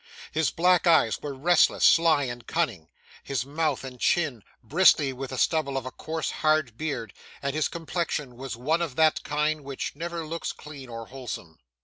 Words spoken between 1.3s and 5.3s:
restless, sly, and cunning; his mouth and chin, bristly with